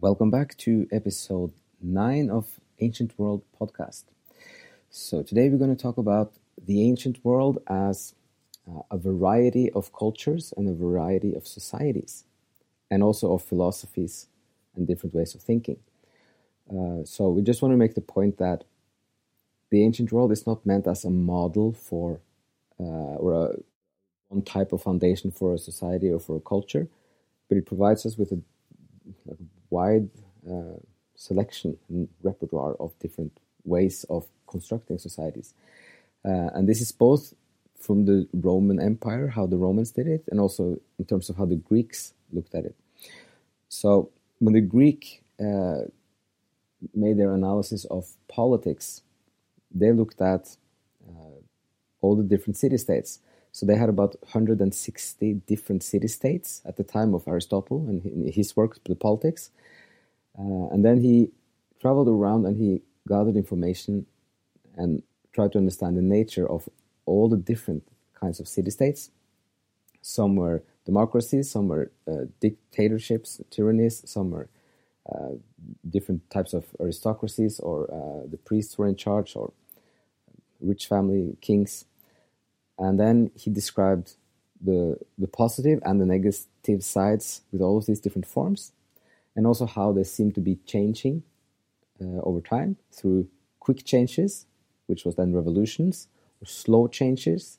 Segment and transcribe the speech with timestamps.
[0.00, 4.04] Welcome back to episode 9 of Ancient World podcast.
[4.90, 8.14] So, today we're going to talk about the ancient world as
[8.68, 12.24] uh, a variety of cultures and a variety of societies,
[12.90, 14.26] and also of philosophies
[14.76, 15.78] and different ways of thinking.
[16.68, 18.64] Uh, so, we just want to make the point that
[19.70, 22.20] the ancient world is not meant as a model for
[22.80, 23.54] uh, or a
[24.28, 26.88] one type of foundation for a society or for a culture,
[27.48, 28.40] but it provides us with a,
[29.30, 29.34] a
[29.76, 30.08] wide
[30.52, 30.78] uh,
[31.28, 33.32] selection and repertoire of different
[33.64, 35.48] ways of constructing societies.
[36.24, 37.34] Uh, and this is both
[37.84, 40.64] from the Roman Empire, how the Romans did it, and also
[40.98, 42.76] in terms of how the Greeks looked at it.
[43.68, 45.82] So when the Greek uh,
[46.94, 49.02] made their analysis of politics,
[49.80, 50.56] they looked at
[51.08, 51.38] uh,
[52.00, 53.20] all the different city states.
[53.54, 58.56] So they had about 160 different city states at the time of Aristotle and his
[58.56, 59.50] work, The Politics.
[60.36, 61.30] Uh, and then he
[61.80, 64.06] traveled around and he gathered information
[64.74, 66.68] and tried to understand the nature of
[67.06, 67.84] all the different
[68.20, 69.12] kinds of city states.
[70.02, 74.48] Some were democracies, some were uh, dictatorships, tyrannies, some were
[75.08, 75.34] uh,
[75.88, 79.52] different types of aristocracies, or uh, the priests were in charge, or
[80.60, 81.84] rich family kings.
[82.78, 84.14] And then he described
[84.60, 88.72] the, the positive and the negative sides with all of these different forms
[89.36, 91.22] and also how they seem to be changing
[92.00, 93.28] uh, over time through
[93.60, 94.46] quick changes,
[94.86, 96.08] which was then revolutions,
[96.40, 97.58] or slow changes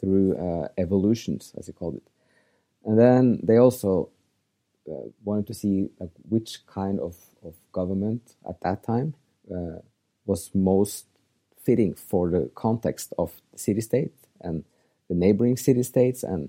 [0.00, 2.02] through uh, evolutions, as he called it.
[2.84, 4.10] And then they also
[4.90, 9.14] uh, wanted to see like, which kind of, of government at that time
[9.54, 9.80] uh,
[10.26, 11.06] was most
[11.62, 14.12] fitting for the context of the city state
[14.42, 14.64] and
[15.08, 16.48] the neighboring city states and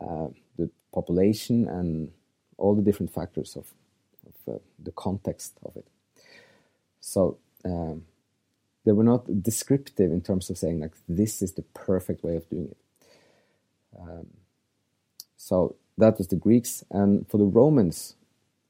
[0.00, 0.28] uh,
[0.58, 2.10] the population and
[2.58, 3.72] all the different factors of,
[4.26, 5.86] of uh, the context of it.
[7.00, 8.04] So um,
[8.84, 12.48] they were not descriptive in terms of saying like this is the perfect way of
[12.48, 12.76] doing it.
[14.00, 14.26] Um,
[15.36, 18.16] so that was the Greeks, and for the Romans,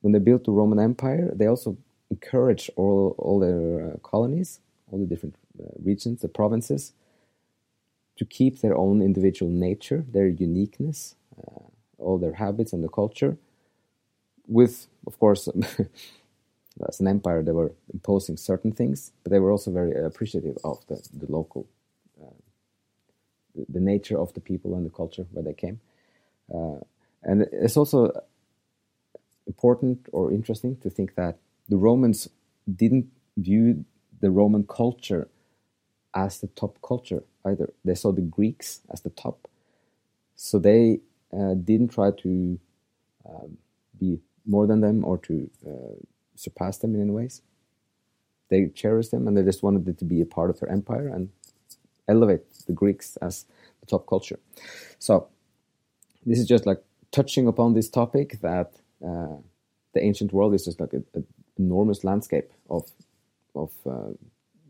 [0.01, 1.77] when they built the Roman Empire, they also
[2.11, 6.93] encouraged all all their uh, colonies, all the different uh, regions, the provinces,
[8.17, 11.61] to keep their own individual nature, their uniqueness, uh,
[11.99, 13.37] all their habits and the culture,
[14.47, 15.49] with, of course,
[16.89, 20.87] as an empire, they were imposing certain things, but they were also very appreciative of
[20.87, 21.67] the, the local,
[22.23, 22.31] uh,
[23.55, 25.81] the, the, nature of the people and the culture where they came.
[26.55, 26.79] Uh,
[27.23, 28.13] and it's also
[29.47, 31.39] important or interesting to think that
[31.69, 32.29] the Romans
[32.73, 33.07] didn't
[33.37, 33.85] view
[34.21, 35.29] the Roman culture
[36.17, 37.73] as the top culture either.
[37.85, 39.47] They saw the Greeks as the top.
[40.35, 41.01] So they
[41.33, 42.59] uh, didn't try to
[43.29, 43.59] um,
[44.01, 46.05] be more than them or to uh,
[46.35, 47.43] surpass them in any ways.
[48.49, 51.09] They cherished them and they just wanted it to be a part of their empire
[51.09, 51.31] and
[52.09, 53.45] elevate the Greeks as
[53.81, 54.39] the top culture.
[54.99, 55.29] So
[56.25, 58.73] this is just like touching upon this topic that
[59.05, 59.37] uh,
[59.93, 61.05] the ancient world is just like an
[61.59, 62.91] enormous landscape of
[63.55, 64.13] of uh,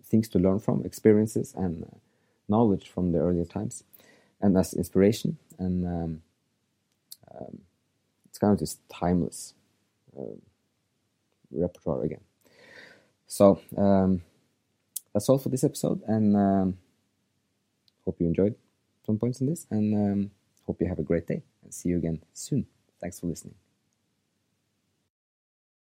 [0.07, 1.97] things to learn from, experiences and uh,
[2.49, 3.85] knowledge from the earlier times,
[4.41, 5.39] and as inspiration.
[5.59, 6.23] And um,
[7.35, 7.59] um,
[8.29, 9.55] it's kind of this timeless
[10.19, 10.37] uh,
[11.51, 12.21] repertoire again.
[13.27, 14.23] So um,
[15.13, 16.79] that's all for this episode, and um,
[18.05, 18.55] hope you enjoyed
[19.05, 20.31] some points in this, and um,
[20.67, 21.43] hope you have a great day.
[21.63, 22.67] And see you again soon.
[23.01, 23.55] Thanks for listening.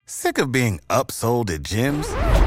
[0.05, 2.46] Sick of being upsold at gyms?